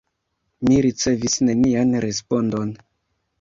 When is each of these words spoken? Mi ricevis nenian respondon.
Mi 0.69 0.77
ricevis 0.85 1.37
nenian 1.49 1.93
respondon. 2.07 2.73